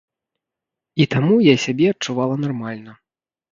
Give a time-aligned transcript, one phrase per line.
[1.05, 2.99] І таму я сябе адчувала нармальна.